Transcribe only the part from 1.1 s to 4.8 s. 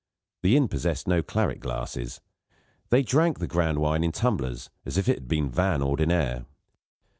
claret glasses; they drank the grand wine in tumblers